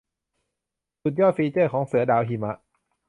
[1.01, 2.55] สุดยอดฟีเจอร์ของเสือดาวหิมะ